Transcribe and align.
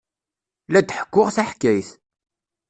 La 0.71 0.79
d-ḥekkuɣ 0.81 1.27
taḥkayt. 1.35 1.89